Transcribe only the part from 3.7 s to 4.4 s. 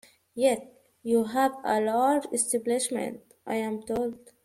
told?